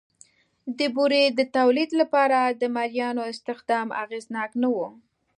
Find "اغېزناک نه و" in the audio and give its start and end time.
4.03-4.77